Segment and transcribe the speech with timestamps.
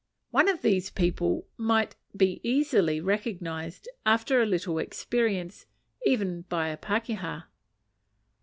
[0.31, 5.67] One of these people might be easily recognized, after a little experience,
[6.07, 7.43] even by a pakeha.